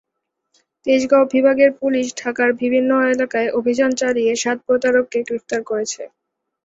তেজগাঁও 0.85 1.25
বিভাগের 1.33 1.71
পুলিশ 1.79 2.07
ঢাকার 2.17 2.49
বিভিন্ন 2.61 2.91
এলাকায় 3.07 3.49
অভিযান 3.59 3.91
চালিয়ে 4.01 4.33
সাত 4.35 4.57
প্রতারককে 4.67 5.19
গ্রেপ্তার 5.27 5.61
করেছে। 5.63 6.01